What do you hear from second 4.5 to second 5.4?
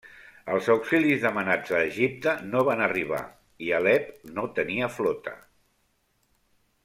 tenia flota.